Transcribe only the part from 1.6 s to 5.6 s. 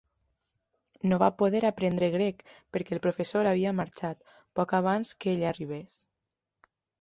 aprendre grec, perquè el professor havia marxat, poc abans que ell